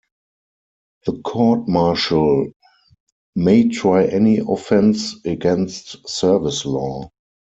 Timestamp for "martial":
1.67-2.51